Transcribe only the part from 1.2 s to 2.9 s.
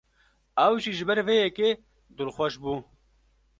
vê yekê dilxweş bû.